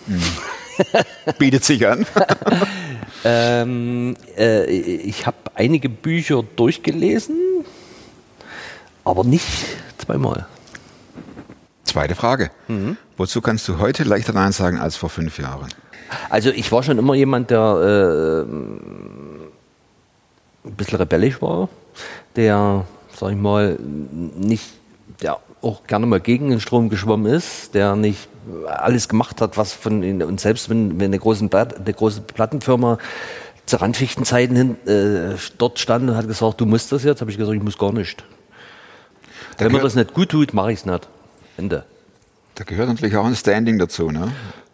[1.37, 2.05] Bietet sich an.
[3.23, 7.37] Ähm, äh, ich habe einige Bücher durchgelesen,
[9.03, 9.47] aber nicht
[9.97, 10.45] zweimal.
[11.83, 12.51] Zweite Frage.
[13.17, 15.69] Wozu kannst du heute leichter Nein sagen als vor fünf Jahren?
[16.29, 18.51] Also ich war schon immer jemand, der äh,
[20.67, 21.69] ein bisschen rebellisch war,
[22.35, 24.65] der, sag ich mal, nicht,
[25.21, 28.29] der auch gerne mal gegen den Strom geschwommen ist, der nicht
[28.67, 32.21] alles gemacht hat, was von ihn, und selbst wenn, wenn eine, große, Platt- eine große
[32.21, 32.97] Plattenfirma
[33.65, 37.37] zu Randfichtenzeiten hin, äh, dort stand und hat gesagt, du musst das jetzt, habe ich
[37.37, 38.23] gesagt, ich muss gar nicht.
[39.57, 41.07] Wenn mir das nicht gut tut, mache ich es nicht.
[41.57, 41.83] Ende.
[42.55, 44.31] Da gehört natürlich auch ein Standing dazu, ne?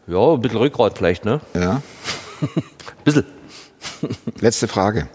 [0.07, 1.41] Ja, ein bisschen Rückgrat vielleicht, ne?
[1.55, 1.81] Ja.
[2.41, 3.25] Ein bisschen.
[4.39, 5.07] Letzte Frage.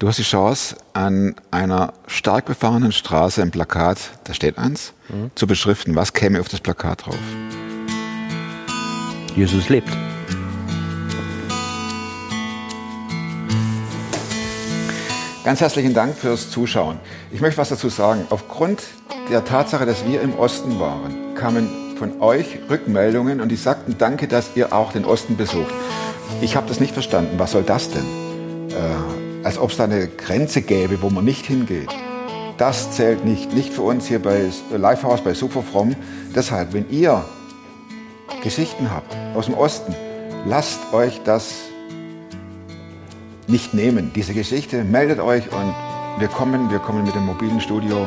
[0.00, 4.94] Du hast die Chance, an einer stark befahrenen Straße ein Plakat, da steht eins,
[5.34, 5.94] zu beschriften.
[5.94, 7.18] Was käme auf das Plakat drauf?
[9.36, 9.90] Jesus lebt.
[15.44, 16.98] Ganz herzlichen Dank fürs Zuschauen.
[17.30, 18.26] Ich möchte was dazu sagen.
[18.30, 18.82] Aufgrund
[19.30, 24.28] der Tatsache, dass wir im Osten waren, kamen von euch Rückmeldungen und die sagten, danke,
[24.28, 25.74] dass ihr auch den Osten besucht.
[26.40, 27.38] Ich habe das nicht verstanden.
[27.38, 28.70] Was soll das denn?
[28.70, 31.88] Äh, als ob es da eine Grenze gäbe, wo man nicht hingeht.
[32.58, 33.54] Das zählt nicht.
[33.54, 35.96] Nicht für uns hier bei Lifehouse, bei Superfromm.
[36.34, 37.24] Deshalb, wenn ihr
[38.42, 39.94] Geschichten habt aus dem Osten,
[40.46, 41.54] lasst euch das
[43.46, 44.12] nicht nehmen.
[44.14, 45.74] Diese Geschichte, meldet euch und
[46.18, 48.06] wir kommen, wir kommen mit dem mobilen Studio.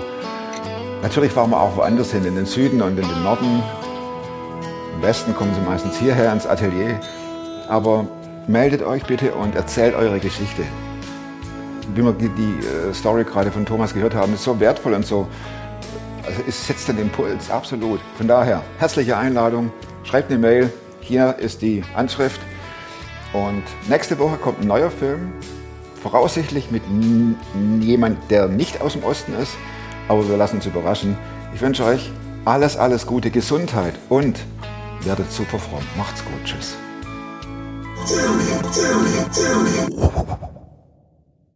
[1.02, 3.62] Natürlich fahren wir auch woanders hin, in den Süden und in den Norden.
[4.96, 7.00] Im Westen kommen sie meistens hierher ins Atelier.
[7.68, 8.06] Aber
[8.48, 10.64] meldet euch bitte und erzählt eure Geschichte.
[11.94, 15.28] Wie wir die äh, Story gerade von Thomas gehört haben, ist so wertvoll und so.
[16.26, 18.00] Also es setzt den Impuls, absolut.
[18.18, 19.72] Von daher, herzliche Einladung.
[20.04, 20.72] Schreibt eine Mail.
[21.02, 22.40] Hier ist die Anschrift.
[23.34, 25.34] Und nächste Woche kommt ein neuer Film,
[26.02, 26.84] voraussichtlich mit
[27.82, 29.54] jemand, der nicht aus dem Osten ist,
[30.08, 31.18] aber wir lassen uns überraschen.
[31.56, 32.12] Ich wünsche euch
[32.46, 34.40] alles, alles Gute, Gesundheit und
[35.02, 35.84] werdet super fromm.
[35.98, 36.76] Macht's gut, tschüss.